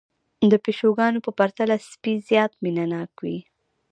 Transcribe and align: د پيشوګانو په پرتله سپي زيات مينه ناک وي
د 0.51 0.53
پيشوګانو 0.63 1.19
په 1.25 1.31
پرتله 1.39 1.75
سپي 1.89 2.13
زيات 2.27 2.51
مينه 2.63 2.85
ناک 2.91 3.11
وي 3.23 3.37